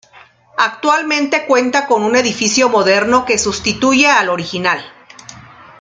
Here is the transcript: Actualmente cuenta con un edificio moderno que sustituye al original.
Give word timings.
Actualmente 0.57 1.45
cuenta 1.45 1.85
con 1.85 2.01
un 2.03 2.15
edificio 2.15 2.69
moderno 2.69 3.23
que 3.23 3.37
sustituye 3.37 4.07
al 4.09 4.29
original. 4.29 4.83